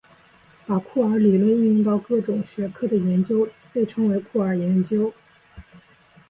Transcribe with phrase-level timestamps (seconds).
[0.65, 5.13] 把酷儿理论应用到各种学科的研究被称为酷儿研究。